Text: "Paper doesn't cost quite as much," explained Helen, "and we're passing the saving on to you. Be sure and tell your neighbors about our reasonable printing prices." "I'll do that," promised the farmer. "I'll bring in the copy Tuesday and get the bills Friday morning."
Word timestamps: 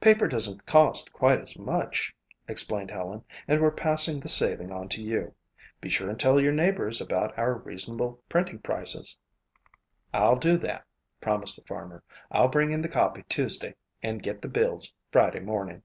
"Paper 0.00 0.26
doesn't 0.26 0.66
cost 0.66 1.12
quite 1.12 1.38
as 1.40 1.56
much," 1.56 2.12
explained 2.48 2.90
Helen, 2.90 3.22
"and 3.46 3.62
we're 3.62 3.70
passing 3.70 4.18
the 4.18 4.28
saving 4.28 4.72
on 4.72 4.88
to 4.88 5.00
you. 5.00 5.36
Be 5.80 5.88
sure 5.88 6.10
and 6.10 6.18
tell 6.18 6.40
your 6.40 6.50
neighbors 6.50 7.00
about 7.00 7.38
our 7.38 7.54
reasonable 7.54 8.20
printing 8.28 8.58
prices." 8.58 9.16
"I'll 10.12 10.34
do 10.34 10.56
that," 10.56 10.84
promised 11.20 11.54
the 11.54 11.64
farmer. 11.68 12.02
"I'll 12.28 12.48
bring 12.48 12.72
in 12.72 12.82
the 12.82 12.88
copy 12.88 13.22
Tuesday 13.28 13.76
and 14.02 14.20
get 14.20 14.42
the 14.42 14.48
bills 14.48 14.94
Friday 15.12 15.38
morning." 15.38 15.84